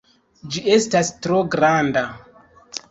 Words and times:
Ĝi 0.55 0.63
estas 0.77 1.11
tro 1.27 1.45
granda! 1.57 2.05